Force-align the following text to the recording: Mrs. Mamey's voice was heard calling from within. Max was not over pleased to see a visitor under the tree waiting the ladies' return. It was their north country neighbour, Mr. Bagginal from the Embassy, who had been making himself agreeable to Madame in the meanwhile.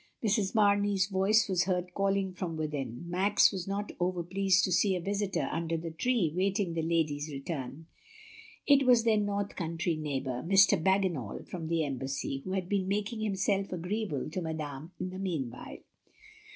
Mrs. 0.23 0.55
Mamey's 0.55 1.05
voice 1.05 1.47
was 1.47 1.65
heard 1.65 1.93
calling 1.93 2.33
from 2.33 2.57
within. 2.57 3.03
Max 3.07 3.51
was 3.51 3.67
not 3.67 3.91
over 3.99 4.23
pleased 4.23 4.63
to 4.63 4.71
see 4.71 4.95
a 4.95 4.99
visitor 4.99 5.47
under 5.51 5.77
the 5.77 5.91
tree 5.91 6.33
waiting 6.35 6.73
the 6.73 6.81
ladies' 6.81 7.29
return. 7.31 7.85
It 8.65 8.87
was 8.87 9.03
their 9.03 9.19
north 9.19 9.55
country 9.55 9.95
neighbour, 9.95 10.41
Mr. 10.43 10.75
Bagginal 10.75 11.45
from 11.47 11.67
the 11.67 11.83
Embassy, 11.83 12.39
who 12.39 12.53
had 12.53 12.67
been 12.67 12.87
making 12.87 13.19
himself 13.19 13.71
agreeable 13.71 14.27
to 14.31 14.41
Madame 14.41 14.91
in 14.99 15.11
the 15.11 15.19
meanwhile. 15.19 15.77